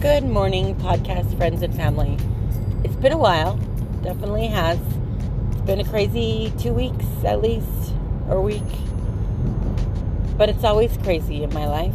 Good 0.00 0.24
morning, 0.24 0.76
podcast 0.76 1.36
friends 1.36 1.60
and 1.60 1.76
family. 1.76 2.16
It's 2.84 2.96
been 2.96 3.12
a 3.12 3.18
while, 3.18 3.56
definitely 4.02 4.46
has. 4.46 4.78
It's 5.50 5.60
been 5.60 5.78
a 5.78 5.84
crazy 5.84 6.54
two 6.58 6.72
weeks 6.72 7.04
at 7.22 7.42
least, 7.42 7.92
or 8.26 8.40
week. 8.40 8.62
But 10.38 10.48
it's 10.48 10.64
always 10.64 10.96
crazy 11.02 11.42
in 11.42 11.52
my 11.52 11.66
life. 11.66 11.92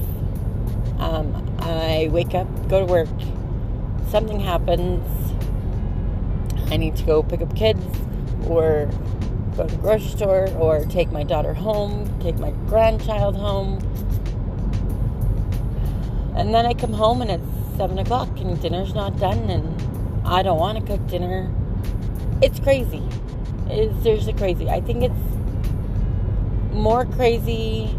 Um, 1.00 1.58
I 1.62 2.10
wake 2.12 2.36
up, 2.36 2.48
go 2.70 2.80
to 2.80 2.86
work, 2.86 3.10
something 4.12 4.40
happens. 4.40 5.04
I 6.72 6.78
need 6.78 6.96
to 6.98 7.04
go 7.06 7.24
pick 7.24 7.42
up 7.42 7.56
kids, 7.56 7.84
or 8.48 8.88
go 9.58 9.66
to 9.66 9.76
the 9.76 9.82
grocery 9.82 10.10
store, 10.10 10.50
or 10.60 10.86
take 10.86 11.12
my 11.12 11.24
daughter 11.24 11.56
home, 11.56 12.20
take 12.20 12.38
my 12.38 12.52
grandchild 12.68 13.36
home. 13.36 13.80
And 16.36 16.54
then 16.54 16.68
I 16.68 16.76
come 16.76 16.94
home 16.94 17.24
and 17.24 17.32
it's 17.32 17.65
seven 17.78 18.00
o'clock 18.00 18.30
and 18.40 18.60
dinner's 18.62 18.94
not 18.94 19.18
done 19.20 19.50
and 19.50 20.28
I 20.28 20.42
don't 20.42 20.60
want 20.60 20.80
to 20.80 20.86
cook 20.86 21.06
dinner. 21.08 21.54
It's 22.42 22.60
crazy. 22.60 23.04
It's 23.68 24.02
seriously 24.04 24.34
crazy. 24.34 24.70
I 24.70 24.82
think 24.82 25.04
it's 25.04 26.74
more 26.74 27.06
crazy 27.06 27.96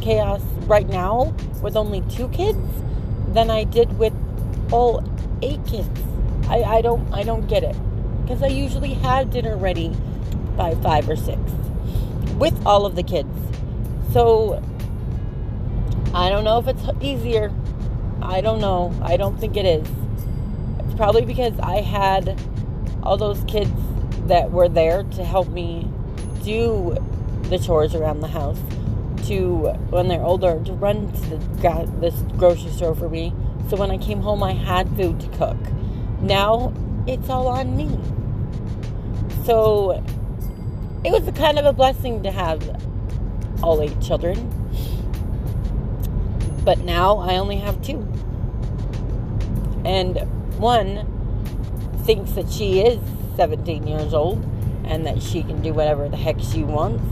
chaos 0.00 0.42
right 0.66 0.88
now 0.88 1.34
with 1.62 1.76
only 1.76 2.02
two 2.02 2.28
kids 2.28 2.58
than 3.28 3.50
I 3.50 3.64
did 3.64 3.98
with 3.98 4.12
all 4.72 5.04
eight 5.42 5.64
kids. 5.66 6.00
I, 6.48 6.62
I 6.62 6.80
don't 6.82 7.12
I 7.12 7.22
don't 7.22 7.46
get 7.46 7.62
it. 7.62 7.76
Because 8.22 8.42
I 8.42 8.48
usually 8.48 8.94
have 8.94 9.30
dinner 9.30 9.56
ready 9.56 9.96
by 10.56 10.74
five 10.76 11.08
or 11.08 11.16
six 11.16 11.40
with 12.36 12.54
all 12.66 12.86
of 12.86 12.96
the 12.96 13.02
kids. 13.02 13.30
So 14.12 14.62
I 16.14 16.28
don't 16.28 16.44
know 16.44 16.58
if 16.58 16.68
it's 16.68 16.82
easier 17.00 17.50
I 18.22 18.40
don't 18.40 18.60
know. 18.60 18.94
I 19.02 19.16
don't 19.16 19.38
think 19.38 19.56
it 19.56 19.66
is. 19.66 19.88
It's 20.80 20.94
probably 20.94 21.24
because 21.24 21.58
I 21.60 21.80
had 21.80 22.40
all 23.02 23.16
those 23.16 23.42
kids 23.44 23.72
that 24.26 24.50
were 24.50 24.68
there 24.68 25.02
to 25.02 25.24
help 25.24 25.48
me 25.48 25.90
do 26.44 26.96
the 27.44 27.58
chores 27.58 27.94
around 27.94 28.20
the 28.20 28.28
house 28.28 28.58
to 29.26 29.68
when 29.90 30.08
they're 30.08 30.24
older 30.24 30.62
to 30.64 30.72
run 30.72 31.12
to 31.12 31.36
the 31.36 31.90
this 32.00 32.14
grocery 32.36 32.70
store 32.70 32.94
for 32.94 33.08
me 33.08 33.32
so 33.68 33.76
when 33.76 33.90
I 33.90 33.98
came 33.98 34.20
home 34.20 34.42
I 34.42 34.52
had 34.52 34.88
food 34.96 35.20
to 35.20 35.28
cook 35.36 35.58
now 36.20 36.72
it's 37.06 37.28
all 37.28 37.48
on 37.48 37.76
me 37.76 37.90
so 39.44 40.02
it 41.04 41.10
was 41.10 41.26
a 41.28 41.32
kind 41.32 41.58
of 41.58 41.66
a 41.66 41.72
blessing 41.72 42.22
to 42.22 42.30
have 42.30 42.60
all 43.62 43.80
eight 43.80 44.00
children 44.00 44.61
but 46.64 46.78
now 46.78 47.18
I 47.18 47.36
only 47.38 47.56
have 47.56 47.80
two. 47.82 47.98
And 49.84 50.18
one 50.58 51.06
thinks 52.04 52.32
that 52.32 52.50
she 52.50 52.80
is 52.80 53.00
17 53.36 53.86
years 53.86 54.14
old 54.14 54.44
and 54.84 55.06
that 55.06 55.22
she 55.22 55.42
can 55.42 55.60
do 55.62 55.72
whatever 55.72 56.08
the 56.08 56.16
heck 56.16 56.40
she 56.40 56.62
wants. 56.62 57.02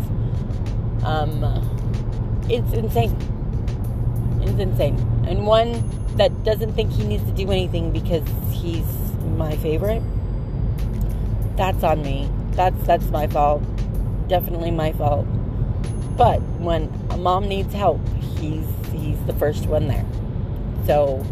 Um, 1.04 1.42
it's 2.48 2.72
insane. 2.72 3.16
It's 4.42 4.58
insane. 4.58 4.98
And 5.26 5.46
one 5.46 5.82
that 6.16 6.44
doesn't 6.44 6.74
think 6.74 6.92
he 6.92 7.04
needs 7.04 7.24
to 7.24 7.32
do 7.32 7.50
anything 7.50 7.92
because 7.92 8.26
he's 8.52 8.84
my 9.36 9.56
favorite. 9.56 10.02
That's 11.56 11.82
on 11.82 12.02
me. 12.02 12.30
That's 12.52 12.86
that's 12.86 13.04
my 13.10 13.26
fault. 13.26 13.62
Definitely 14.28 14.70
my 14.70 14.92
fault. 14.92 15.26
But 16.16 16.40
when 16.58 16.92
a 17.10 17.16
mom 17.16 17.48
needs 17.48 17.72
help, 17.72 18.00
he's 18.38 18.66
he's 19.00 19.22
the 19.24 19.32
first 19.34 19.66
one 19.66 19.88
there. 19.88 20.06
So 20.86 21.24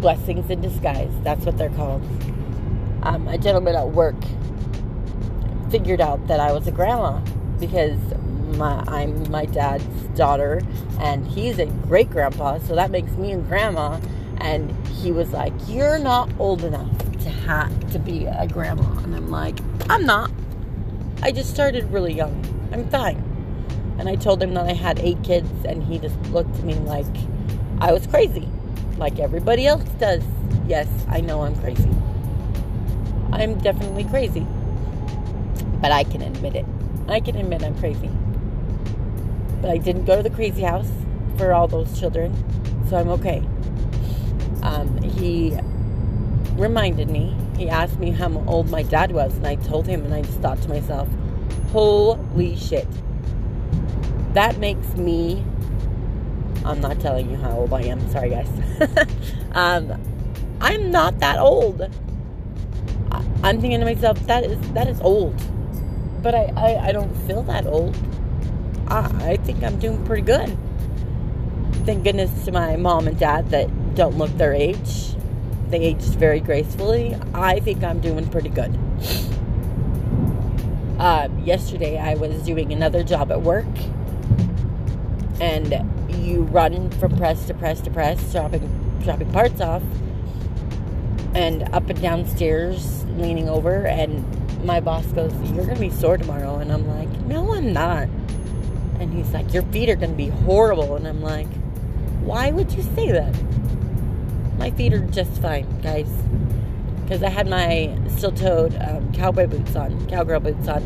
blessings 0.00 0.50
in 0.50 0.60
disguise. 0.60 1.12
That's 1.22 1.44
what 1.46 1.56
they're 1.56 1.70
called. 1.70 2.02
Um, 3.02 3.26
a 3.28 3.38
gentleman 3.38 3.74
at 3.74 3.88
work 3.88 4.16
figured 5.70 6.00
out 6.00 6.26
that 6.26 6.38
I 6.38 6.52
was 6.52 6.66
a 6.66 6.70
grandma 6.70 7.18
because 7.58 7.98
my, 8.56 8.84
I'm 8.86 9.30
my 9.30 9.46
dad's 9.46 9.84
daughter 10.16 10.60
and 11.00 11.26
he's 11.26 11.58
a 11.58 11.66
great 11.66 12.10
grandpa, 12.10 12.58
so 12.58 12.74
that 12.74 12.90
makes 12.90 13.12
me 13.12 13.32
a 13.32 13.38
grandma. 13.38 13.98
And 14.38 14.70
he 14.88 15.12
was 15.12 15.30
like, 15.30 15.52
"You're 15.68 15.98
not 15.98 16.30
old 16.38 16.64
enough 16.64 16.90
to 17.20 17.30
have 17.30 17.92
to 17.92 17.98
be 17.98 18.26
a 18.26 18.46
grandma," 18.46 18.98
and 19.02 19.14
I'm 19.14 19.30
like, 19.30 19.58
"I'm 19.88 20.04
not. 20.04 20.30
I 21.22 21.30
just 21.30 21.50
started 21.50 21.84
really 21.92 22.12
young. 22.12 22.44
I'm 22.72 22.88
fine." 22.88 23.31
And 23.98 24.08
I 24.08 24.16
told 24.16 24.42
him 24.42 24.54
that 24.54 24.66
I 24.66 24.72
had 24.72 24.98
eight 24.98 25.22
kids, 25.22 25.50
and 25.64 25.82
he 25.82 25.98
just 25.98 26.18
looked 26.30 26.54
at 26.56 26.64
me 26.64 26.74
like 26.74 27.06
I 27.80 27.92
was 27.92 28.06
crazy, 28.06 28.48
like 28.96 29.18
everybody 29.18 29.66
else 29.66 29.88
does. 29.98 30.22
Yes, 30.66 30.88
I 31.08 31.20
know 31.20 31.42
I'm 31.42 31.56
crazy. 31.56 31.90
I'm 33.32 33.58
definitely 33.58 34.04
crazy. 34.04 34.46
But 35.80 35.92
I 35.92 36.04
can 36.04 36.22
admit 36.22 36.54
it. 36.54 36.66
I 37.08 37.20
can 37.20 37.36
admit 37.36 37.62
I'm 37.62 37.76
crazy. 37.78 38.10
But 39.60 39.70
I 39.70 39.78
didn't 39.78 40.04
go 40.04 40.16
to 40.16 40.22
the 40.22 40.30
crazy 40.34 40.62
house 40.62 40.90
for 41.36 41.52
all 41.52 41.66
those 41.68 41.98
children, 41.98 42.32
so 42.88 42.96
I'm 42.96 43.08
okay. 43.08 43.42
Um, 44.62 45.00
he 45.02 45.58
reminded 46.54 47.08
me, 47.08 47.36
he 47.56 47.68
asked 47.68 47.98
me 47.98 48.10
how 48.10 48.30
old 48.46 48.70
my 48.70 48.82
dad 48.82 49.12
was, 49.12 49.36
and 49.36 49.46
I 49.46 49.56
told 49.56 49.86
him, 49.86 50.04
and 50.04 50.14
I 50.14 50.22
just 50.22 50.38
thought 50.40 50.60
to 50.62 50.68
myself, 50.68 51.08
holy 51.70 52.56
shit, 52.56 52.86
that 54.34 54.58
makes 54.58 54.94
me 54.94 55.44
I'm 56.64 56.80
not 56.80 57.00
telling 57.00 57.30
you 57.30 57.36
how 57.36 57.50
old 57.58 57.72
I 57.72 57.82
am. 57.82 58.08
Sorry, 58.10 58.30
guys. 58.30 58.48
um, 59.52 60.00
I'm 60.60 60.90
not 60.90 61.18
that 61.18 61.38
old. 61.38 61.82
I'm 63.42 63.60
thinking 63.60 63.80
to 63.80 63.84
myself, 63.84 64.20
that 64.26 64.44
is 64.44 64.72
that 64.72 64.86
is 64.86 65.00
old, 65.00 65.34
but 66.22 66.34
I 66.34 66.52
I, 66.56 66.88
I 66.88 66.92
don't 66.92 67.12
feel 67.26 67.42
that 67.44 67.66
old. 67.66 67.96
I, 68.86 69.32
I 69.32 69.36
think 69.38 69.64
I'm 69.64 69.78
doing 69.80 70.04
pretty 70.04 70.22
good. 70.22 70.56
Thank 71.84 72.04
goodness 72.04 72.44
to 72.44 72.52
my 72.52 72.76
mom 72.76 73.08
and 73.08 73.18
dad 73.18 73.50
that 73.50 73.96
don't 73.96 74.16
look 74.16 74.30
their 74.38 74.54
age. 74.54 75.16
They 75.70 75.80
aged 75.80 76.14
very 76.14 76.38
gracefully. 76.38 77.16
I 77.34 77.58
think 77.58 77.82
I'm 77.82 78.00
doing 78.00 78.28
pretty 78.28 78.50
good. 78.50 78.78
Uh, 81.00 81.28
yesterday, 81.42 81.98
I 81.98 82.14
was 82.14 82.40
doing 82.44 82.72
another 82.72 83.02
job 83.02 83.32
at 83.32 83.42
work 83.42 83.66
and 85.42 86.24
you 86.24 86.42
run 86.42 86.88
from 86.92 87.16
press 87.16 87.46
to 87.46 87.54
press 87.54 87.80
to 87.80 87.90
press, 87.90 88.32
dropping 88.32 88.98
dropping 89.02 89.30
parts 89.32 89.60
off, 89.60 89.82
and 91.34 91.64
up 91.74 91.90
and 91.90 92.00
down 92.00 92.24
stairs, 92.28 93.04
leaning 93.16 93.48
over, 93.48 93.84
and 93.86 94.24
my 94.64 94.78
boss 94.78 95.04
goes, 95.06 95.32
"You're 95.52 95.66
gonna 95.66 95.80
be 95.80 95.90
sore 95.90 96.16
tomorrow," 96.16 96.58
and 96.58 96.70
I'm 96.70 96.86
like, 96.86 97.10
"No, 97.26 97.52
I'm 97.54 97.72
not." 97.72 98.08
And 99.00 99.12
he's 99.12 99.32
like, 99.34 99.52
"Your 99.52 99.64
feet 99.64 99.88
are 99.88 99.96
gonna 99.96 100.12
be 100.12 100.28
horrible," 100.28 100.94
and 100.94 101.08
I'm 101.08 101.20
like, 101.20 101.48
"Why 102.22 102.52
would 102.52 102.72
you 102.72 102.82
say 102.94 103.10
that?" 103.10 103.34
My 104.58 104.70
feet 104.70 104.94
are 104.94 105.00
just 105.00 105.42
fine, 105.42 105.66
guys, 105.82 106.08
because 107.02 107.20
I 107.24 107.30
had 107.30 107.48
my 107.48 107.90
steel-toed 108.06 108.80
um, 108.80 109.12
cowboy 109.12 109.48
boots 109.48 109.74
on, 109.74 110.06
cowgirl 110.06 110.38
boots 110.38 110.68
on 110.68 110.82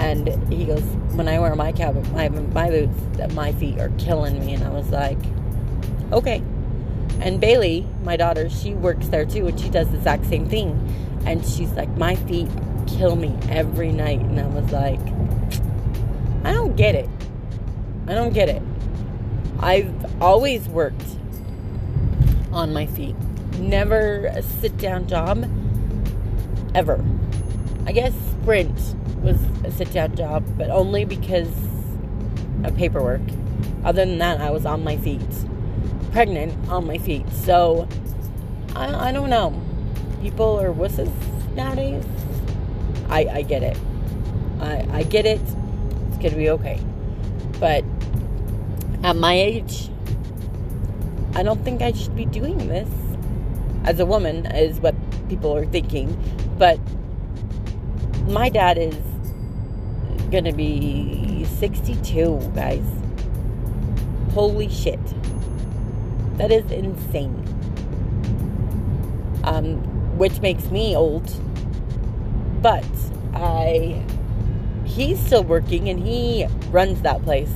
and 0.00 0.50
he 0.50 0.64
goes, 0.64 0.82
when 1.12 1.28
I 1.28 1.38
wear 1.38 1.54
my 1.54 1.72
cowboy, 1.72 2.02
my, 2.12 2.30
my 2.30 2.70
boots, 2.70 3.34
my 3.34 3.52
feet 3.52 3.78
are 3.78 3.90
killing 3.98 4.44
me. 4.44 4.54
And 4.54 4.64
I 4.64 4.70
was 4.70 4.88
like, 4.88 5.18
okay. 6.10 6.42
And 7.20 7.38
Bailey, 7.38 7.86
my 8.02 8.16
daughter, 8.16 8.48
she 8.48 8.72
works 8.72 9.08
there 9.08 9.26
too, 9.26 9.46
and 9.46 9.60
she 9.60 9.68
does 9.68 9.90
the 9.90 9.98
exact 9.98 10.24
same 10.24 10.48
thing. 10.48 10.70
And 11.26 11.44
she's 11.44 11.70
like, 11.72 11.90
my 11.98 12.14
feet 12.16 12.48
kill 12.86 13.14
me 13.14 13.36
every 13.50 13.92
night. 13.92 14.20
And 14.20 14.40
I 14.40 14.46
was 14.46 14.72
like, 14.72 15.00
I 16.44 16.52
don't 16.54 16.76
get 16.76 16.94
it. 16.94 17.08
I 18.06 18.14
don't 18.14 18.32
get 18.32 18.48
it. 18.48 18.62
I've 19.58 20.22
always 20.22 20.66
worked 20.66 21.04
on 22.52 22.72
my 22.72 22.86
feet. 22.86 23.16
Never 23.58 24.26
a 24.32 24.42
sit 24.42 24.78
down 24.78 25.06
job 25.06 25.44
ever. 26.74 27.04
I 27.86 27.92
guess 27.92 28.14
sprint 28.40 28.94
was 29.22 29.36
a 29.64 29.70
sit 29.70 29.92
down 29.92 30.16
job, 30.16 30.44
but 30.56 30.70
only 30.70 31.04
because 31.04 31.52
of 32.64 32.74
paperwork. 32.76 33.20
Other 33.84 34.04
than 34.04 34.18
that, 34.18 34.40
I 34.40 34.50
was 34.50 34.64
on 34.64 34.82
my 34.82 34.96
feet, 34.96 35.20
pregnant 36.12 36.68
on 36.68 36.86
my 36.86 36.98
feet. 36.98 37.28
So 37.30 37.86
I, 38.74 39.08
I 39.08 39.12
don't 39.12 39.30
know. 39.30 39.60
People 40.22 40.58
are 40.60 40.72
wusses 40.72 41.10
nowadays. 41.54 42.04
I, 43.08 43.26
I 43.26 43.42
get 43.42 43.62
it. 43.62 43.78
I, 44.60 44.86
I 44.90 45.02
get 45.02 45.26
it. 45.26 45.40
It's 46.08 46.16
gonna 46.16 46.36
be 46.36 46.50
okay. 46.50 46.80
But 47.58 47.84
at 49.02 49.16
my 49.16 49.34
age, 49.34 49.90
I 51.34 51.42
don't 51.42 51.62
think 51.64 51.82
I 51.82 51.92
should 51.92 52.16
be 52.16 52.24
doing 52.24 52.58
this 52.68 52.88
as 53.84 54.00
a 54.00 54.06
woman, 54.06 54.46
is 54.46 54.78
what 54.80 54.94
people 55.28 55.54
are 55.54 55.66
thinking. 55.66 56.16
But 56.58 56.78
my 58.28 58.48
dad 58.48 58.78
is 58.78 58.96
gonna 60.30 60.52
be 60.52 61.44
62, 61.58 62.40
guys. 62.54 62.84
Holy 64.34 64.68
shit. 64.68 65.00
That 66.38 66.50
is 66.52 66.70
insane. 66.70 67.36
um, 69.44 69.76
which 70.18 70.40
makes 70.40 70.70
me 70.70 70.96
old. 70.96 71.30
But 72.62 72.84
I, 73.34 74.04
he's 74.84 75.18
still 75.20 75.44
working 75.44 75.88
and 75.88 76.00
he 76.00 76.46
runs 76.70 77.02
that 77.02 77.22
place. 77.22 77.52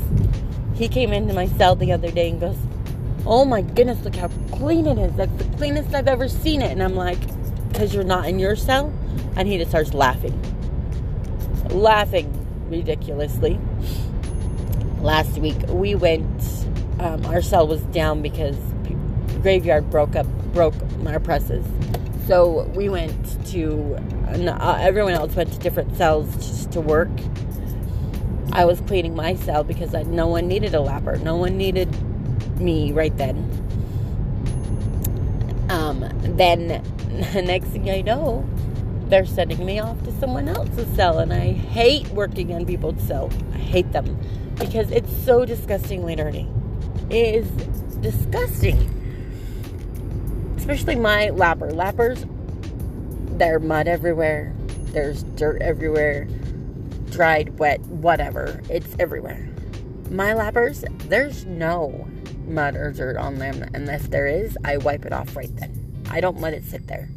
He 0.75 0.89
came 0.89 1.13
into 1.13 1.35
my 1.35 1.47
cell 1.49 1.77
the 1.77 1.93
other 1.93 2.11
day 2.11 2.31
and 2.31 2.41
goes, 2.41 2.57
"Oh 3.27 3.45
my 3.45 3.63
goodness, 3.63 4.03
look 4.05 4.17
how 4.17 4.29
clean 4.53 4.87
it 4.87 4.99
is! 4.99 5.13
That's 5.17 5.33
the 5.37 5.57
cleanest 5.57 5.95
I've 5.95 6.09
ever 6.09 6.29
seen 6.29 6.63
it." 6.63 6.73
And 6.73 6.83
I'm 6.83 6.97
like, 6.97 7.19
"Cause 7.75 7.95
you're 7.95 8.05
not 8.05 8.27
in 8.29 8.39
your 8.39 8.57
cell," 8.57 8.93
and 9.37 9.47
he 9.49 9.59
just 9.59 9.71
starts 9.71 9.95
laughing, 9.95 10.35
laughing 11.71 12.31
ridiculously. 12.69 13.59
Last 15.01 15.39
week 15.39 15.57
we 15.69 15.95
went. 15.95 16.43
Um, 17.01 17.25
our 17.27 17.43
cell 17.43 17.67
was 17.67 17.83
down 17.87 18.23
because 18.23 18.57
graveyard 19.43 19.91
broke 19.91 20.17
up, 20.17 20.27
broke 20.53 20.75
our 21.07 21.21
presses. 21.21 21.65
So 22.27 22.63
we 22.75 22.89
went 22.89 23.47
to. 23.49 23.97
Uh, 24.29 24.79
everyone 24.81 25.13
else 25.13 25.35
went 25.35 25.53
to 25.53 25.59
different 25.59 25.97
cells 25.97 26.35
just 26.37 26.73
to 26.73 26.81
work. 26.81 27.11
I 28.53 28.65
was 28.65 28.81
cleaning 28.83 29.15
my 29.15 29.35
cell 29.35 29.65
because 29.65 29.95
I, 29.95 30.05
no 30.05 30.29
one 30.29 30.47
needed 30.47 30.75
a 30.75 30.79
lapper. 30.79 31.21
No 31.23 31.37
one 31.37 31.57
needed 31.57 31.89
me 32.61 32.93
right 32.93 33.15
then. 33.17 33.37
Um, 35.69 36.09
then 36.23 36.83
the 37.33 37.43
next 37.47 37.69
thing 37.69 37.91
I 37.91 38.01
know, 38.01 38.49
they're 39.09 39.27
sending 39.27 39.65
me 39.65 39.79
off 39.79 40.03
to 40.05 40.13
someone 40.19 40.49
else's 40.49 40.89
cell, 40.95 41.19
and 41.19 41.33
I 41.33 41.53
hate 41.53 42.09
working 42.09 42.55
on 42.55 42.67
people's 42.67 43.03
cell. 43.03 43.31
I 43.53 43.59
hate 43.59 43.93
them 43.93 44.19
because 44.59 44.91
it's 44.91 45.15
so 45.25 45.45
disgustingly 45.45 46.17
dirty. 46.17 46.49
It 47.11 47.35
is 47.35 47.51
disgusting. 48.01 48.91
Especially 50.57 50.97
my 50.97 51.29
lapper. 51.29 51.71
Lappers, 51.73 52.29
there's 53.39 53.63
mud 53.63 53.87
everywhere. 53.89 54.55
There's 54.93 55.23
dirt 55.23 55.61
everywhere. 55.61 56.27
Dried, 57.11 57.59
wet, 57.59 57.81
whatever. 57.83 58.63
It's 58.71 58.97
everywhere. 58.99 59.49
My 60.11 60.33
lappers, 60.33 60.85
there's 61.09 61.45
no 61.45 62.09
mud 62.47 62.77
or 62.77 62.93
dirt 62.93 63.17
on 63.17 63.39
them. 63.39 63.63
And 63.75 63.89
if 63.89 64.11
there 64.11 64.27
is, 64.27 64.57
I 64.65 64.79
wipe 64.79 65.05
it 65.05 65.13
off 65.13 65.37
right 65.37 65.55
then. 65.57 66.05
I 66.11 66.21
don't 66.21 66.41
let 66.41 66.55
it 66.55 66.65
sit 66.65 66.87
there. 66.87 67.09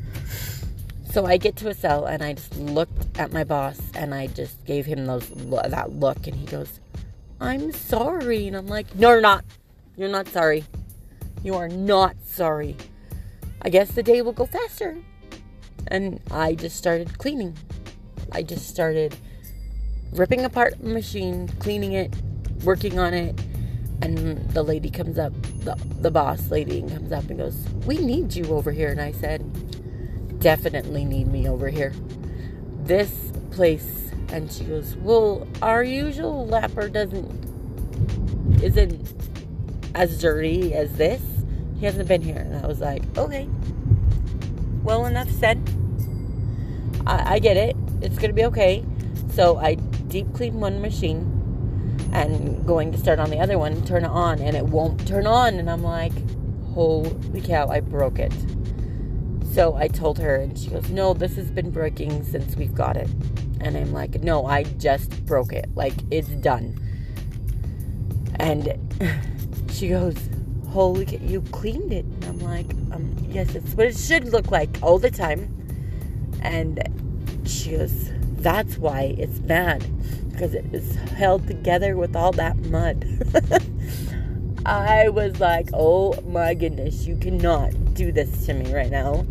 So 1.17 1.25
I 1.25 1.37
get 1.37 1.55
to 1.55 1.69
a 1.69 1.73
cell 1.73 2.05
and 2.05 2.21
I 2.21 2.33
just 2.33 2.55
looked 2.57 3.17
at 3.17 3.31
my 3.31 3.43
boss 3.43 3.81
and 3.95 4.13
I 4.13 4.27
just 4.27 4.63
gave 4.65 4.85
him 4.85 5.07
those 5.07 5.27
that 5.29 5.89
look 5.93 6.27
and 6.27 6.35
he 6.35 6.45
goes, 6.45 6.79
"I'm 7.41 7.71
sorry." 7.71 8.45
And 8.45 8.55
I'm 8.55 8.67
like, 8.67 8.93
"No, 8.93 9.09
you're 9.09 9.21
not. 9.21 9.43
You're 9.95 10.09
not 10.09 10.27
sorry. 10.27 10.63
You 11.41 11.55
are 11.55 11.69
not 11.69 12.17
sorry. 12.23 12.77
I 13.63 13.69
guess 13.69 13.89
the 13.93 14.03
day 14.03 14.21
will 14.21 14.31
go 14.31 14.45
faster." 14.45 14.95
And 15.87 16.21
I 16.29 16.53
just 16.53 16.75
started 16.75 17.17
cleaning. 17.17 17.57
I 18.31 18.43
just 18.43 18.67
started 18.67 19.15
ripping 20.11 20.45
apart 20.45 20.75
the 20.79 20.89
machine, 20.89 21.47
cleaning 21.57 21.93
it, 21.93 22.13
working 22.63 22.99
on 22.99 23.15
it, 23.15 23.41
and 24.03 24.47
the 24.51 24.61
lady 24.61 24.91
comes 24.91 25.17
up, 25.17 25.33
the, 25.63 25.75
the 25.99 26.11
boss 26.11 26.51
lady 26.51 26.81
comes 26.81 27.11
up 27.11 27.27
and 27.29 27.39
goes, 27.39 27.55
We 27.87 27.97
need 27.97 28.35
you 28.35 28.45
over 28.49 28.71
here. 28.71 28.89
And 28.89 29.01
I 29.01 29.11
said, 29.13 29.41
Definitely 30.39 31.05
need 31.05 31.27
me 31.27 31.47
over 31.47 31.69
here. 31.69 31.93
This 32.83 33.31
place. 33.51 34.11
And 34.29 34.51
she 34.51 34.65
goes, 34.65 34.95
Well, 34.97 35.47
our 35.61 35.83
usual 35.83 36.47
lapper 36.47 36.91
doesn't, 36.91 38.61
isn't 38.61 39.13
as 39.95 40.21
dirty 40.21 40.73
as 40.73 40.93
this. 40.97 41.21
He 41.79 41.85
hasn't 41.85 42.07
been 42.07 42.21
here. 42.21 42.37
And 42.37 42.55
I 42.55 42.67
was 42.67 42.79
like, 42.79 43.03
Okay. 43.17 43.47
Well, 44.83 45.05
enough 45.05 45.29
said. 45.31 45.61
I, 47.05 47.35
I 47.35 47.39
get 47.39 47.57
it. 47.57 47.75
It's 48.01 48.17
going 48.17 48.29
to 48.29 48.33
be 48.35 48.45
okay. 48.45 48.85
So 49.33 49.57
I 49.57 49.75
deep 49.75 50.33
clean 50.33 50.59
one 50.59 50.81
machine 50.81 51.33
and 52.13 52.65
going 52.65 52.91
to 52.91 52.97
start 52.97 53.19
on 53.19 53.29
the 53.29 53.39
other 53.39 53.57
one, 53.57 53.83
turn 53.85 54.03
it 54.03 54.09
on, 54.09 54.39
and 54.39 54.55
it 54.55 54.65
won't 54.65 55.07
turn 55.07 55.27
on. 55.27 55.55
And 55.55 55.69
I'm 55.69 55.83
like, 55.83 56.13
holy 56.73 57.41
cow, 57.41 57.67
I 57.67 57.79
broke 57.79 58.19
it. 58.19 58.33
So 59.57 59.75
I 59.75 59.87
told 59.87 60.19
her, 60.19 60.35
and 60.35 60.55
she 60.55 60.69
goes, 60.69 60.87
no, 60.91 61.15
this 61.15 61.35
has 61.35 61.49
been 61.49 61.71
breaking 61.71 62.21
since 62.21 62.55
we've 62.55 62.75
got 62.75 62.95
it. 62.95 63.09
And 63.59 63.75
I'm 63.75 63.91
like, 63.91 64.21
no, 64.21 64.45
I 64.45 64.61
just 64.61 65.25
broke 65.25 65.51
it. 65.51 65.67
Like, 65.73 65.95
it's 66.11 66.27
done. 66.27 66.79
And 68.35 68.77
she 69.71 69.89
goes, 69.89 70.15
holy 70.69 71.17
you 71.23 71.41
cleaned 71.41 71.91
it. 71.91 72.05
And 72.05 72.25
I'm 72.25 72.39
like, 72.41 72.69
um, 72.91 73.15
yes, 73.29 73.55
it's 73.55 73.73
what 73.73 73.87
it 73.87 73.97
should 73.97 74.25
look 74.25 74.51
like 74.51 74.77
all 74.83 74.99
the 74.99 75.09
time. 75.09 75.51
And 76.43 77.41
she 77.43 77.71
goes, 77.71 78.11
that's 78.35 78.77
why 78.77 79.15
it's 79.17 79.39
bad 79.39 79.83
because 80.29 80.53
it 80.53 80.71
is 80.71 80.93
held 81.17 81.47
together 81.47 81.97
with 81.97 82.15
all 82.15 82.31
that 82.33 82.57
mud. 82.57 83.07
I 84.67 85.09
was 85.09 85.39
like, 85.39 85.69
oh 85.73 86.13
my 86.27 86.53
goodness, 86.53 87.07
you 87.07 87.17
cannot 87.17 87.73
do 87.97 88.11
this 88.11 88.45
to 88.45 88.53
me 88.53 88.73
right 88.73 88.91
now. 88.91 89.25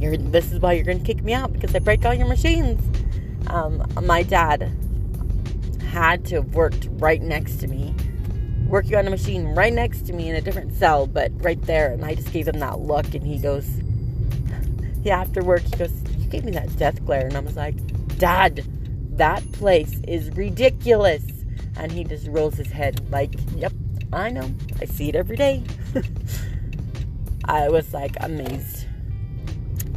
You're, 0.00 0.16
this 0.16 0.50
is 0.50 0.58
why 0.58 0.72
you're 0.72 0.84
going 0.84 0.98
to 1.00 1.04
kick 1.04 1.22
me 1.22 1.34
out 1.34 1.52
because 1.52 1.74
I 1.74 1.78
break 1.78 2.04
all 2.06 2.14
your 2.14 2.26
machines. 2.26 2.80
Um, 3.48 3.86
my 4.02 4.22
dad 4.22 4.72
had 5.90 6.24
to 6.26 6.36
have 6.36 6.54
worked 6.54 6.88
right 6.92 7.20
next 7.20 7.56
to 7.56 7.66
me, 7.66 7.94
working 8.66 8.96
on 8.96 9.06
a 9.06 9.10
machine 9.10 9.48
right 9.48 9.72
next 9.72 10.06
to 10.06 10.14
me 10.14 10.30
in 10.30 10.36
a 10.36 10.40
different 10.40 10.74
cell, 10.74 11.06
but 11.06 11.30
right 11.44 11.60
there. 11.62 11.92
And 11.92 12.04
I 12.04 12.14
just 12.14 12.32
gave 12.32 12.48
him 12.48 12.58
that 12.60 12.80
look, 12.80 13.14
and 13.14 13.26
he 13.26 13.38
goes, 13.38 13.68
yeah, 15.02 15.20
after 15.20 15.42
work, 15.44 15.62
he 15.62 15.76
goes, 15.76 15.92
You 16.18 16.26
gave 16.28 16.44
me 16.44 16.52
that 16.52 16.74
death 16.78 17.04
glare. 17.04 17.26
And 17.26 17.36
I 17.36 17.40
was 17.40 17.56
like, 17.56 17.76
Dad, 18.16 18.64
that 19.16 19.52
place 19.52 20.00
is 20.08 20.30
ridiculous. 20.30 21.24
And 21.76 21.92
he 21.92 22.04
just 22.04 22.26
rolls 22.28 22.54
his 22.54 22.70
head 22.70 23.10
like, 23.10 23.34
Yep, 23.56 23.72
I 24.12 24.30
know. 24.30 24.50
I 24.80 24.86
see 24.86 25.10
it 25.10 25.14
every 25.14 25.36
day. 25.36 25.62
I 27.50 27.68
was 27.68 27.92
like 27.92 28.16
amazed. 28.20 28.86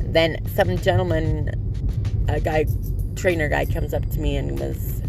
Then 0.01 0.43
some 0.55 0.75
gentleman, 0.79 1.51
a 2.27 2.39
guy, 2.39 2.65
trainer 3.15 3.47
guy, 3.47 3.65
comes 3.65 3.93
up 3.93 4.09
to 4.09 4.19
me 4.19 4.37
and 4.37 4.59
was 4.59 5.03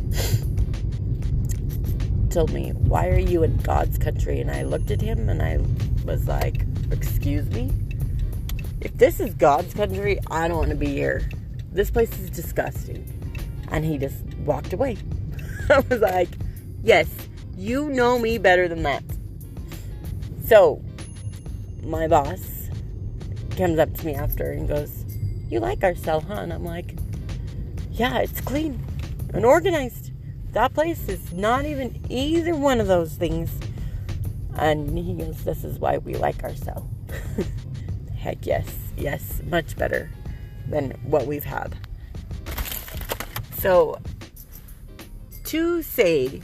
told 2.29 2.52
me, 2.52 2.73
"Why 2.73 3.08
are 3.08 3.19
you 3.19 3.44
in 3.44 3.56
God's 3.56 3.97
country?" 3.97 4.42
And 4.42 4.50
I 4.50 4.62
looked 4.62 4.90
at 4.90 5.00
him 5.00 5.30
and 5.30 5.40
I 5.40 5.59
was 6.04 6.28
like, 6.28 6.66
"Excuse 6.90 7.49
me." 7.49 7.73
If 8.83 8.92
this 8.99 9.21
is 9.21 9.33
God's 9.33 9.73
country, 9.73 10.19
I 10.30 10.47
don't 10.47 10.59
want 10.59 10.69
to 10.69 10.76
be 10.76 10.88
here. 10.88 11.26
This 11.73 11.90
place 11.90 12.12
is 12.19 12.28
disgusting. 12.28 13.07
And 13.69 13.87
he 13.87 13.97
just 13.97 14.23
walked 14.45 14.75
away. 14.75 14.99
I 15.71 15.78
was 15.88 16.02
like, 16.02 16.28
yes, 16.83 17.09
you 17.57 17.88
know 17.88 18.19
me 18.19 18.37
better 18.37 18.69
than 18.69 18.83
that. 18.83 19.02
So, 20.47 20.84
my 21.87 22.07
boss 22.09 22.69
comes 23.57 23.79
up 23.79 23.93
to 23.95 24.07
me 24.07 24.14
after 24.14 24.53
and 24.53 24.69
goes, 24.69 25.05
You 25.49 25.61
like 25.61 25.85
our 25.85 25.95
cell, 25.95 26.21
huh? 26.21 26.35
And 26.35 26.53
I'm 26.53 26.64
like, 26.64 26.95
Yeah, 27.91 28.19
it's 28.19 28.41
clean 28.41 28.83
and 29.33 29.45
organized. 29.45 30.12
That 30.53 30.73
place 30.75 31.09
is 31.09 31.33
not 31.33 31.64
even 31.64 32.00
either 32.09 32.55
one 32.55 32.81
of 32.81 32.87
those 32.87 33.14
things. 33.14 33.50
And 34.57 34.97
he 34.97 35.14
goes, 35.14 35.45
This 35.45 35.64
is 35.64 35.79
why 35.79 35.99
we 35.99 36.14
like 36.14 36.43
our 36.43 36.55
cell. 36.55 36.88
Heck 38.17 38.47
yes, 38.47 38.67
yes, 38.97 39.43
much 39.47 39.76
better 39.76 40.11
than 40.69 40.93
what 41.03 41.26
we've 41.26 41.45
had. 41.45 41.76
So, 43.59 43.99
to 45.45 45.83
say 45.83 46.41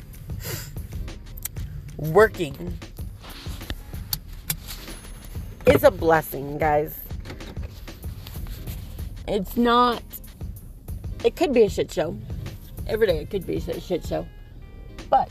working 1.97 2.79
is 5.71 5.85
a 5.85 5.91
blessing, 5.91 6.59
guys. 6.59 6.99
It's 9.29 9.57
not, 9.57 10.03
it 11.25 11.37
could 11.37 11.53
be 11.53 11.63
a 11.63 11.69
shit 11.69 11.93
show. 11.93 12.17
Every 12.87 13.07
day 13.07 13.19
it 13.19 13.31
could 13.31 13.47
be 13.47 13.57
a 13.57 13.81
shit 13.81 14.05
show. 14.05 14.27
But, 15.09 15.31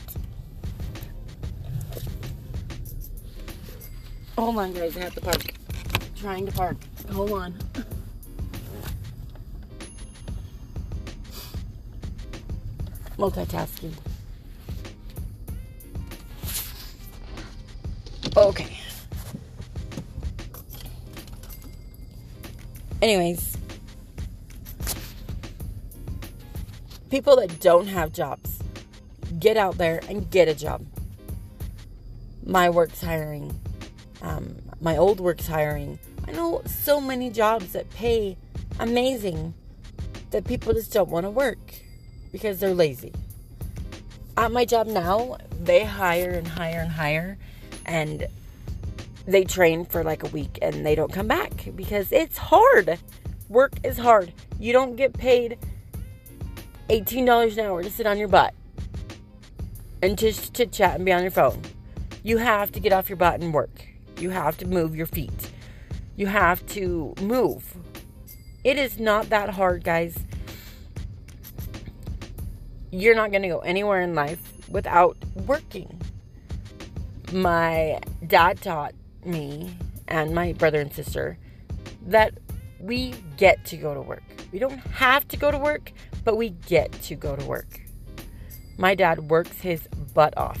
hold 4.38 4.56
on, 4.56 4.72
guys, 4.72 4.96
I 4.96 5.00
have 5.00 5.14
to 5.14 5.20
park. 5.20 5.54
trying 6.16 6.46
to 6.46 6.52
park. 6.52 6.76
Hold 7.12 7.32
on. 7.32 7.58
multitasking. 13.18 13.92
Okay. 18.34 18.79
Anyways, 23.02 23.56
people 27.10 27.36
that 27.36 27.58
don't 27.60 27.86
have 27.86 28.12
jobs, 28.12 28.62
get 29.38 29.56
out 29.56 29.78
there 29.78 30.00
and 30.08 30.30
get 30.30 30.48
a 30.48 30.54
job. 30.54 30.84
My 32.44 32.68
work's 32.68 33.00
hiring. 33.00 33.58
Um, 34.22 34.56
my 34.80 34.96
old 34.96 35.18
work's 35.18 35.46
hiring. 35.46 35.98
I 36.28 36.32
know 36.32 36.62
so 36.66 37.00
many 37.00 37.30
jobs 37.30 37.72
that 37.72 37.88
pay 37.90 38.36
amazing 38.78 39.54
that 40.30 40.44
people 40.44 40.72
just 40.72 40.92
don't 40.92 41.08
want 41.08 41.24
to 41.24 41.30
work 41.30 41.58
because 42.32 42.60
they're 42.60 42.74
lazy. 42.74 43.12
At 44.36 44.52
my 44.52 44.64
job 44.64 44.86
now, 44.86 45.38
they 45.62 45.84
hire 45.84 46.30
and 46.30 46.46
hire 46.46 46.80
and 46.80 46.90
hire 46.90 47.38
and 47.86 48.26
they 49.26 49.44
train 49.44 49.84
for 49.84 50.02
like 50.02 50.22
a 50.22 50.28
week 50.28 50.58
and 50.62 50.84
they 50.84 50.94
don't 50.94 51.12
come 51.12 51.28
back 51.28 51.68
because 51.74 52.12
it's 52.12 52.38
hard. 52.38 52.98
Work 53.48 53.74
is 53.84 53.98
hard. 53.98 54.32
You 54.58 54.72
don't 54.72 54.96
get 54.96 55.12
paid 55.12 55.58
$18 56.88 57.52
an 57.52 57.60
hour 57.64 57.82
to 57.82 57.90
sit 57.90 58.06
on 58.06 58.18
your 58.18 58.28
butt 58.28 58.54
and 60.02 60.18
just 60.18 60.54
chit 60.54 60.72
chat 60.72 60.96
and 60.96 61.04
be 61.04 61.12
on 61.12 61.22
your 61.22 61.30
phone. 61.30 61.60
You 62.22 62.38
have 62.38 62.72
to 62.72 62.80
get 62.80 62.92
off 62.92 63.08
your 63.08 63.16
butt 63.16 63.40
and 63.40 63.54
work. 63.54 63.86
You 64.18 64.30
have 64.30 64.58
to 64.58 64.66
move 64.66 64.94
your 64.94 65.06
feet. 65.06 65.50
You 66.16 66.26
have 66.26 66.66
to 66.68 67.14
move. 67.22 67.76
It 68.62 68.76
is 68.76 69.00
not 69.00 69.30
that 69.30 69.50
hard, 69.50 69.84
guys. 69.84 70.18
You're 72.90 73.14
not 73.14 73.30
going 73.30 73.42
to 73.42 73.48
go 73.48 73.60
anywhere 73.60 74.02
in 74.02 74.14
life 74.14 74.42
without 74.68 75.16
working. 75.46 76.00
My 77.32 78.00
dad 78.26 78.60
taught 78.60 78.94
me 79.24 79.76
and 80.08 80.34
my 80.34 80.52
brother 80.52 80.80
and 80.80 80.92
sister 80.92 81.38
that 82.06 82.34
we 82.78 83.14
get 83.36 83.64
to 83.66 83.76
go 83.76 83.94
to 83.94 84.00
work. 84.00 84.22
We 84.52 84.58
don't 84.58 84.78
have 84.78 85.28
to 85.28 85.36
go 85.36 85.50
to 85.50 85.58
work, 85.58 85.92
but 86.24 86.36
we 86.36 86.50
get 86.50 86.92
to 87.02 87.14
go 87.14 87.36
to 87.36 87.44
work. 87.44 87.80
My 88.78 88.94
dad 88.94 89.30
works 89.30 89.60
his 89.60 89.86
butt 90.14 90.36
off. 90.36 90.58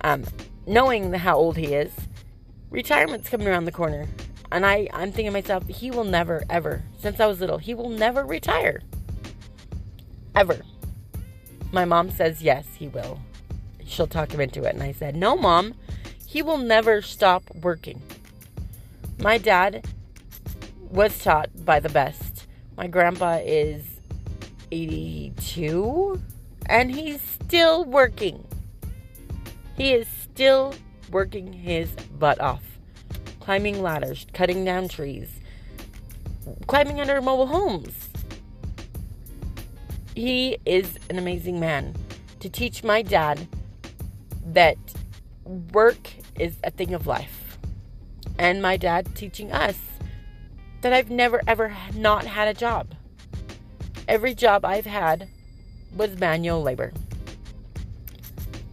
Um, 0.00 0.24
knowing 0.66 1.12
how 1.12 1.36
old 1.36 1.56
he 1.56 1.74
is, 1.74 1.92
retirement's 2.70 3.28
coming 3.28 3.46
around 3.46 3.64
the 3.64 3.72
corner. 3.72 4.08
And 4.50 4.66
I, 4.66 4.88
I'm 4.92 5.12
thinking 5.12 5.26
to 5.26 5.32
myself, 5.32 5.66
he 5.68 5.90
will 5.90 6.04
never, 6.04 6.42
ever, 6.50 6.82
since 6.98 7.20
I 7.20 7.26
was 7.26 7.40
little, 7.40 7.58
he 7.58 7.74
will 7.74 7.88
never 7.88 8.24
retire. 8.24 8.82
Ever. 10.34 10.60
My 11.70 11.84
mom 11.84 12.10
says 12.10 12.42
yes, 12.42 12.66
he 12.76 12.88
will. 12.88 13.20
She'll 13.86 14.06
talk 14.06 14.32
him 14.32 14.40
into 14.40 14.64
it. 14.64 14.74
And 14.74 14.82
I 14.82 14.92
said, 14.92 15.16
no, 15.16 15.36
mom, 15.36 15.74
he 16.32 16.40
will 16.40 16.56
never 16.56 17.02
stop 17.02 17.44
working. 17.60 18.00
My 19.18 19.36
dad 19.36 19.86
was 20.88 21.22
taught 21.22 21.50
by 21.62 21.78
the 21.78 21.90
best. 21.90 22.46
My 22.74 22.86
grandpa 22.86 23.40
is 23.44 23.84
82 24.70 26.22
and 26.64 26.90
he's 26.90 27.20
still 27.20 27.84
working. 27.84 28.46
He 29.76 29.92
is 29.92 30.08
still 30.08 30.74
working 31.10 31.52
his 31.52 31.90
butt 32.18 32.40
off, 32.40 32.62
climbing 33.40 33.82
ladders, 33.82 34.24
cutting 34.32 34.64
down 34.64 34.88
trees, 34.88 35.28
climbing 36.66 36.98
under 36.98 37.20
mobile 37.20 37.48
homes. 37.48 38.08
He 40.14 40.56
is 40.64 40.98
an 41.10 41.18
amazing 41.18 41.60
man 41.60 41.94
to 42.40 42.48
teach 42.48 42.82
my 42.82 43.02
dad 43.02 43.46
that 44.46 44.78
work 45.44 46.10
is 46.38 46.54
a 46.64 46.70
thing 46.70 46.94
of 46.94 47.06
life. 47.06 47.58
And 48.38 48.62
my 48.62 48.76
dad 48.76 49.14
teaching 49.14 49.52
us 49.52 49.78
that 50.80 50.92
I've 50.92 51.10
never 51.10 51.42
ever 51.46 51.76
not 51.94 52.24
had 52.24 52.48
a 52.48 52.54
job. 52.54 52.94
Every 54.08 54.34
job 54.34 54.64
I've 54.64 54.86
had 54.86 55.28
was 55.96 56.18
manual 56.18 56.62
labor. 56.62 56.92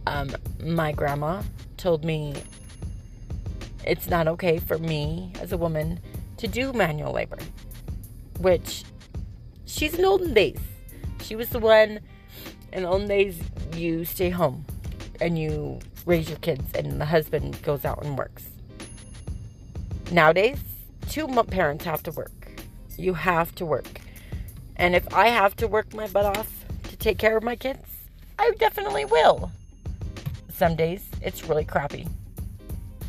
Um, 0.06 0.30
my 0.62 0.92
grandma 0.92 1.42
told 1.76 2.04
me 2.04 2.34
it's 3.84 4.08
not 4.08 4.26
okay 4.28 4.58
for 4.58 4.78
me 4.78 5.32
as 5.40 5.52
a 5.52 5.56
woman 5.56 6.00
to 6.38 6.48
do 6.48 6.72
manual 6.72 7.12
labor, 7.12 7.38
which 8.38 8.84
she's 9.66 9.94
in 9.94 10.04
olden 10.04 10.34
days. 10.34 10.58
She 11.20 11.36
was 11.36 11.50
the 11.50 11.58
one 11.58 12.00
in 12.72 12.84
olden 12.84 13.08
days 13.08 13.40
you 13.76 14.04
stay 14.04 14.30
home 14.30 14.64
and 15.20 15.38
you 15.38 15.78
raise 16.10 16.28
your 16.28 16.38
kids 16.38 16.74
and 16.74 17.00
the 17.00 17.04
husband 17.04 17.62
goes 17.62 17.84
out 17.84 18.04
and 18.04 18.18
works. 18.18 18.50
Nowadays, 20.10 20.58
two 21.08 21.28
parents 21.44 21.84
have 21.84 22.02
to 22.02 22.10
work. 22.10 22.50
You 22.98 23.14
have 23.14 23.54
to 23.54 23.64
work. 23.64 24.00
And 24.74 24.96
if 24.96 25.14
I 25.14 25.28
have 25.28 25.54
to 25.56 25.68
work 25.68 25.94
my 25.94 26.08
butt 26.08 26.26
off 26.36 26.64
to 26.88 26.96
take 26.96 27.16
care 27.16 27.36
of 27.36 27.44
my 27.44 27.54
kids, 27.54 27.86
I 28.40 28.50
definitely 28.58 29.04
will. 29.04 29.52
Some 30.52 30.74
days 30.74 31.08
it's 31.22 31.48
really 31.48 31.64
crappy. 31.64 32.08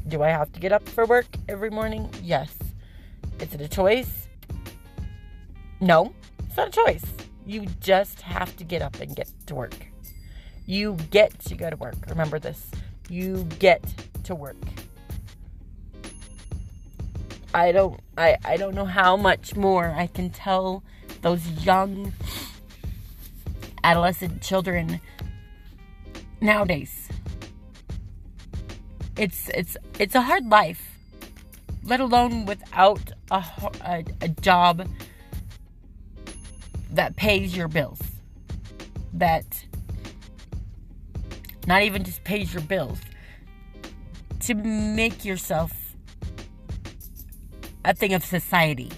Do 0.08 0.22
I 0.22 0.29
have 0.29 0.53
to 0.53 0.60
get 0.60 0.72
up 0.72 0.88
for 0.88 1.08
work 1.08 1.25
every 1.50 1.72
morning? 1.72 2.08
Yes. 2.22 2.53
Is 3.39 3.51
it 3.55 3.62
a 3.62 3.67
choice? 3.67 4.27
No, 5.79 6.13
it's 6.46 6.55
not 6.55 6.67
a 6.67 6.72
choice. 6.72 7.05
You 7.48 7.65
just 7.79 8.22
have 8.22 8.55
to 8.58 8.63
get 8.63 8.84
up 8.84 9.01
and 9.01 9.15
get 9.15 9.27
to 9.48 9.55
work. 9.55 9.74
You 10.67 10.98
get 11.10 11.39
to 11.46 11.55
go 11.55 11.72
to 11.72 11.75
work. 11.77 11.96
Remember 12.08 12.38
this. 12.38 12.70
You 13.12 13.44
get 13.60 13.84
to 14.24 14.34
work. 14.34 14.56
I 17.53 17.74
don't 17.74 18.00
I, 18.18 18.38
I 18.46 18.56
don't 18.56 18.74
know 18.74 18.86
how 18.86 19.18
much 19.18 19.53
more 19.53 19.94
I 19.94 20.08
can 20.08 20.30
tell 20.30 20.82
those 21.22 21.46
young 21.65 22.13
adolescent 23.84 24.41
children 24.41 25.01
nowadays. 26.39 27.10
It's 29.18 29.50
it's 29.50 29.75
it's 30.00 30.15
a 30.15 30.22
hard 30.22 30.46
life, 30.48 30.96
let 31.84 32.00
alone 32.00 32.46
without 32.46 33.12
a, 33.30 33.44
a, 33.82 34.06
a 34.22 34.30
job 34.30 34.88
that 36.91 37.18
pays 37.18 37.58
your 37.58 37.68
bills. 37.68 38.00
That 39.12 39.65
not 41.68 41.84
even 41.84 42.03
just 42.03 42.24
pays 42.24 42.53
your 42.53 42.63
bills. 42.63 43.00
To 44.41 44.56
make 44.56 45.24
yourself 45.24 45.72
a 47.86 47.94
thing 47.94 48.13
of 48.13 48.24
society. 48.24 48.89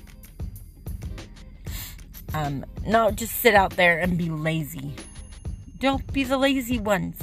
Um, 2.34 2.66
not 2.86 3.16
just 3.16 3.36
sit 3.42 3.54
out 3.54 3.72
there 3.72 4.00
and 4.00 4.18
be 4.18 4.30
lazy. 4.30 4.96
Don't 5.80 6.12
be 6.14 6.24
the 6.24 6.38
lazy 6.38 6.80
ones. 6.80 7.22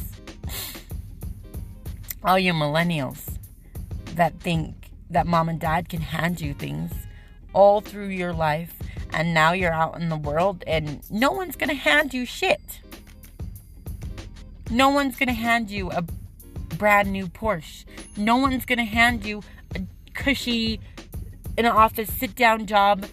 All 2.23 2.39
you 2.39 2.53
millennials 2.53 3.39
that 4.15 4.39
think 4.41 4.91
that 5.09 5.27
mom 5.27 5.49
and 5.49 5.59
dad 5.59 5.89
can 5.89 6.01
hand 6.01 6.41
you 6.41 6.55
things 6.55 6.93
all 7.53 7.81
through 7.81 8.09
your 8.09 8.33
life, 8.33 8.75
and 9.13 9.35
now 9.35 9.53
you're 9.53 9.73
out 9.73 10.01
in 10.01 10.09
the 10.09 10.17
world 10.17 10.63
and 10.67 11.01
no 11.11 11.33
one's 11.33 11.57
gonna 11.57 11.75
hand 11.75 12.15
you 12.15 12.25
shit. 12.25 12.81
No 14.71 14.91
one's 14.91 15.17
gonna 15.17 15.33
hand 15.33 15.69
you 15.71 15.91
a 15.91 16.03
brand 16.77 17.13
new 17.13 17.27
Porsche. 17.27 17.85
No 18.17 18.37
one's 18.37 18.65
gonna 18.65 18.85
hand 18.85 19.25
you 19.27 19.43
a 19.75 19.81
cushy 20.15 20.81
in 21.59 21.67
an 21.67 21.73
office 21.73 22.13
sit 22.13 22.37
down 22.37 22.67
job 22.67 23.05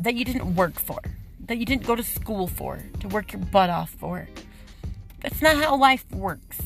that 0.00 0.14
you 0.14 0.24
didn't 0.24 0.56
work 0.56 0.78
for, 0.78 1.00
that 1.46 1.58
you 1.58 1.64
didn't 1.64 1.86
go 1.86 1.94
to 1.94 2.02
school 2.02 2.48
for, 2.48 2.82
to 3.00 3.08
work 3.08 3.32
your 3.32 3.42
butt 3.42 3.70
off 3.70 3.90
for. 3.90 4.28
That's 5.20 5.40
not 5.40 5.56
how 5.56 5.76
life 5.76 6.04
works. 6.12 6.58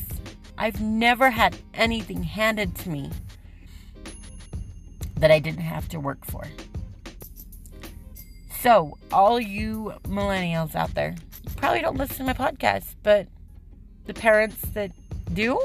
I've 0.57 0.81
never 0.81 1.29
had 1.29 1.55
anything 1.73 2.23
handed 2.23 2.75
to 2.77 2.89
me 2.89 3.11
that 5.17 5.31
I 5.31 5.39
didn't 5.39 5.61
have 5.61 5.87
to 5.89 5.99
work 5.99 6.25
for. 6.25 6.43
So, 8.61 8.97
all 9.11 9.39
you 9.39 9.93
millennials 10.03 10.75
out 10.75 10.93
there, 10.95 11.15
you 11.43 11.49
probably 11.55 11.81
don't 11.81 11.97
listen 11.97 12.17
to 12.17 12.23
my 12.23 12.33
podcast, 12.33 12.95
but 13.03 13.27
the 14.05 14.13
parents 14.13 14.61
that 14.73 14.91
do, 15.33 15.59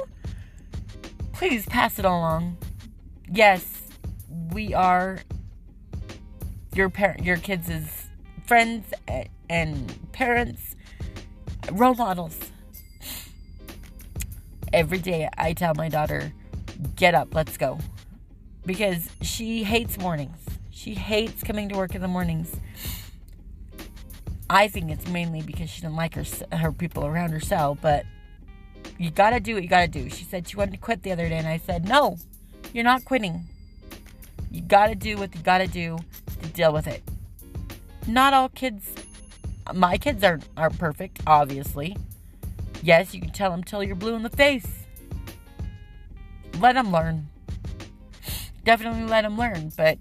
please 1.32 1.66
pass 1.66 1.98
it 1.98 2.04
along. 2.04 2.56
Yes, 3.30 3.90
we 4.52 4.74
are 4.74 5.20
your 6.74 6.88
parent, 6.88 7.24
your 7.24 7.36
kids' 7.36 8.08
friends 8.46 8.92
eh, 9.08 9.24
and 9.50 10.12
parents, 10.12 10.76
role 11.72 11.94
models. 11.94 12.38
Every 14.72 14.98
day 14.98 15.28
I 15.36 15.54
tell 15.54 15.74
my 15.74 15.88
daughter, 15.88 16.32
get 16.96 17.14
up, 17.14 17.34
let's 17.34 17.56
go. 17.56 17.78
Because 18.64 19.08
she 19.22 19.64
hates 19.64 19.98
mornings. 19.98 20.38
She 20.70 20.94
hates 20.94 21.42
coming 21.42 21.68
to 21.70 21.76
work 21.76 21.94
in 21.94 22.02
the 22.02 22.08
mornings. 22.08 22.54
I 24.50 24.68
think 24.68 24.90
it's 24.90 25.08
mainly 25.08 25.42
because 25.42 25.68
she 25.68 25.82
didn't 25.82 25.96
like 25.96 26.14
her 26.14 26.24
her 26.56 26.72
people 26.72 27.04
around 27.04 27.30
her 27.30 27.40
cell, 27.40 27.76
but 27.80 28.06
you 28.98 29.10
gotta 29.10 29.40
do 29.40 29.54
what 29.54 29.62
you 29.62 29.68
gotta 29.68 29.88
do. 29.88 30.10
She 30.10 30.24
said 30.24 30.48
she 30.48 30.56
wanted 30.56 30.72
to 30.72 30.78
quit 30.78 31.02
the 31.02 31.12
other 31.12 31.28
day, 31.28 31.38
and 31.38 31.46
I 31.46 31.58
said, 31.58 31.88
No, 31.88 32.18
you're 32.72 32.84
not 32.84 33.04
quitting. 33.04 33.44
You 34.50 34.60
gotta 34.62 34.94
do 34.94 35.16
what 35.16 35.34
you 35.34 35.40
gotta 35.42 35.66
do 35.66 35.98
to 36.42 36.48
deal 36.48 36.72
with 36.72 36.86
it. 36.86 37.02
Not 38.06 38.34
all 38.34 38.48
kids, 38.48 38.92
my 39.74 39.98
kids 39.98 40.24
aren't, 40.24 40.48
aren't 40.56 40.78
perfect, 40.78 41.20
obviously. 41.26 41.96
Yes, 42.82 43.14
you 43.14 43.20
can 43.20 43.30
tell 43.30 43.50
them 43.50 43.62
till 43.62 43.82
you're 43.82 43.96
blue 43.96 44.14
in 44.14 44.22
the 44.22 44.30
face. 44.30 44.84
Let 46.60 46.74
them 46.74 46.90
learn. 46.90 47.28
Definitely 48.64 49.04
let 49.04 49.22
them 49.22 49.38
learn, 49.38 49.72
but 49.76 49.98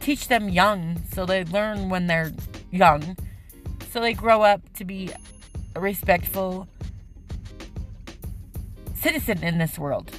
teach 0.00 0.28
them 0.28 0.48
young 0.48 1.02
so 1.12 1.26
they 1.26 1.44
learn 1.44 1.88
when 1.88 2.06
they're 2.06 2.32
young 2.70 3.16
so 3.90 4.00
they 4.00 4.14
grow 4.14 4.42
up 4.42 4.60
to 4.74 4.84
be 4.84 5.10
respectful 5.76 6.68
citizen 9.00 9.42
in 9.42 9.58
this 9.58 9.78
world. 9.78 10.10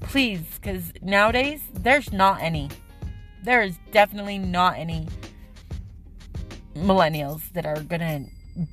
Please, 0.00 0.42
because 0.60 0.92
nowadays 1.02 1.60
there's 1.72 2.12
not 2.12 2.40
any. 2.42 2.68
There 3.42 3.62
is 3.62 3.78
definitely 3.92 4.38
not 4.38 4.76
any 4.76 5.08
millennials 6.74 7.52
that 7.52 7.66
are 7.66 7.80
gonna 7.82 8.26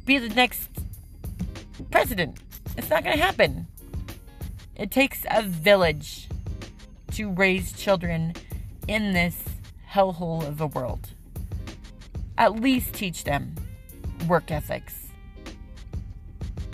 be 0.06 0.18
the 0.18 0.30
next 0.30 0.70
president. 1.92 2.40
It's 2.78 2.90
not 2.90 3.04
gonna 3.04 3.18
happen. 3.18 3.68
It 4.76 4.92
takes 4.92 5.26
a 5.30 5.44
village 5.44 6.28
to 7.12 7.32
raise 7.32 7.74
children 7.74 8.34
in 8.88 9.14
this 9.14 9.42
hellhole 9.90 10.46
of 10.48 10.62
a 10.62 10.68
world. 10.68 11.10
At 12.38 12.60
least 12.60 12.94
teach 12.94 13.24
them 13.24 13.56
work 14.28 14.52
ethics, 14.52 15.08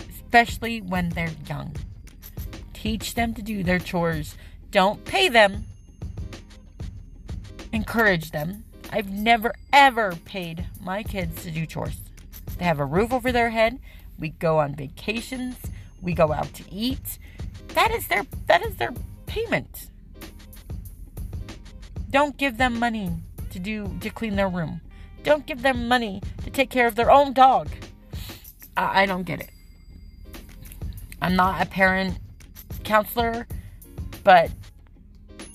especially 0.09 0.81
when 0.81 1.09
they're 1.09 1.35
young. 1.47 1.75
Teach 2.81 3.13
them 3.13 3.35
to 3.35 3.43
do 3.43 3.63
their 3.63 3.77
chores. 3.77 4.33
Don't 4.71 5.05
pay 5.05 5.29
them. 5.29 5.65
Encourage 7.71 8.31
them. 8.31 8.63
I've 8.91 9.07
never 9.07 9.53
ever 9.71 10.15
paid 10.25 10.65
my 10.81 11.03
kids 11.03 11.43
to 11.43 11.51
do 11.51 11.67
chores. 11.67 12.01
They 12.57 12.65
have 12.65 12.79
a 12.79 12.85
roof 12.85 13.13
over 13.13 13.31
their 13.31 13.51
head. 13.51 13.77
We 14.17 14.29
go 14.29 14.57
on 14.57 14.73
vacations. 14.73 15.57
We 16.01 16.15
go 16.15 16.33
out 16.33 16.55
to 16.55 16.63
eat. 16.73 17.19
That 17.75 17.91
is 17.91 18.07
their 18.07 18.25
that 18.47 18.65
is 18.65 18.77
their 18.77 18.95
payment. 19.27 19.91
Don't 22.09 22.35
give 22.35 22.57
them 22.57 22.79
money 22.79 23.11
to 23.51 23.59
do 23.59 23.95
to 23.99 24.09
clean 24.09 24.37
their 24.37 24.49
room. 24.49 24.81
Don't 25.21 25.45
give 25.45 25.61
them 25.61 25.87
money 25.87 26.19
to 26.43 26.49
take 26.49 26.71
care 26.71 26.87
of 26.87 26.95
their 26.95 27.11
own 27.11 27.33
dog. 27.33 27.69
I, 28.75 29.03
I 29.03 29.05
don't 29.05 29.21
get 29.21 29.39
it. 29.39 29.51
I'm 31.21 31.35
not 31.35 31.61
a 31.61 31.67
parent 31.67 32.17
counselor, 32.91 33.47
but 34.21 34.51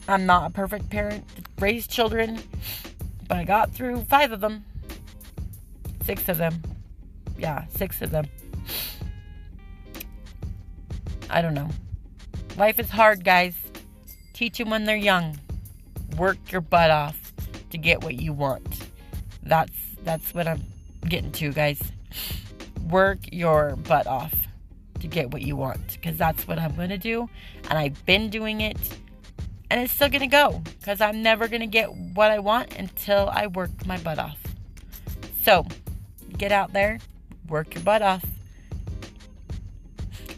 I'm 0.09 0.25
not 0.25 0.47
a 0.47 0.51
perfect 0.51 0.89
parent 0.89 1.29
to 1.37 1.43
raise 1.59 1.87
children. 1.87 2.39
But 3.29 3.37
I 3.37 3.45
got 3.45 3.73
through 3.73 4.05
five 4.05 4.33
of 4.33 4.41
them. 4.41 4.65
Six 6.03 6.31
of 6.31 6.39
them. 6.39 6.63
Yeah, 7.37 7.67
six 7.67 8.01
of 8.01 8.11
them. 8.11 8.27
I 11.29 11.43
don't 11.43 11.53
know. 11.53 11.69
Life 12.57 12.79
is 12.79 12.89
hard, 12.89 13.23
guys. 13.23 13.55
Teach 14.33 14.57
them 14.57 14.71
when 14.71 14.85
they're 14.85 14.97
young. 14.97 15.39
Work 16.17 16.39
your 16.51 16.63
butt 16.63 16.91
off 16.91 17.35
to 17.69 17.77
get 17.77 18.03
what 18.03 18.15
you 18.15 18.33
want. 18.33 18.87
That's 19.43 19.77
that's 20.05 20.33
what 20.33 20.49
I'm 20.49 20.63
getting 21.07 21.33
to, 21.33 21.53
guys. 21.53 21.83
Work 22.89 23.19
your 23.31 23.77
butt 23.77 24.07
off 24.07 24.33
to 25.09 25.15
get 25.15 25.31
what 25.31 25.43
you 25.43 25.57
want 25.57 25.93
because 25.93 26.17
that's 26.17 26.47
what 26.47 26.59
I'm 26.59 26.75
going 26.75 26.91
to 26.91 26.99
do 26.99 27.29
and 27.69 27.79
I've 27.79 28.05
been 28.07 28.31
doing 28.31 28.61
it 28.61 28.77
and 29.71 29.81
it's 29.81 29.93
still 29.93 30.09
going 30.09 30.21
to 30.21 30.27
go 30.27 30.63
because 30.81 31.01
I'm 31.01 31.23
never 31.23 31.49
going 31.49 31.61
to 31.61 31.67
get 31.67 31.93
what 31.93 32.31
I 32.31 32.39
want 32.39 32.77
until 32.77 33.29
I 33.33 33.49
work 33.49 33.71
my 33.87 33.99
butt 33.99 34.19
off. 34.19 34.39
So, 35.43 35.67
get 36.39 36.53
out 36.53 36.73
there, 36.73 36.99
work 37.49 37.75
your 37.75 37.83
butt 37.83 38.03
off. 38.03 38.25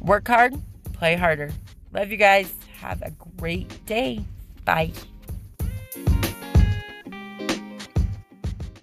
Work 0.00 0.28
hard, 0.28 0.54
play 0.92 1.16
harder. 1.16 1.50
Love 1.92 2.10
you 2.10 2.16
guys. 2.16 2.52
Have 2.80 3.02
a 3.02 3.10
great 3.37 3.84
day. 3.87 4.24
Bye. 4.64 4.92